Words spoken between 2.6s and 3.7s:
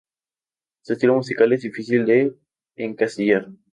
encasillar.